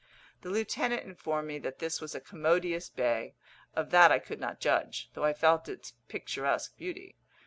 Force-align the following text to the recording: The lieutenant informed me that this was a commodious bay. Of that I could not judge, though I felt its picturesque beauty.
The 0.41 0.49
lieutenant 0.49 1.03
informed 1.05 1.47
me 1.47 1.59
that 1.59 1.77
this 1.77 2.01
was 2.01 2.15
a 2.15 2.19
commodious 2.19 2.89
bay. 2.89 3.35
Of 3.75 3.91
that 3.91 4.11
I 4.11 4.17
could 4.17 4.39
not 4.39 4.59
judge, 4.59 5.11
though 5.13 5.23
I 5.25 5.33
felt 5.33 5.69
its 5.69 5.93
picturesque 6.09 6.75
beauty. 6.75 7.19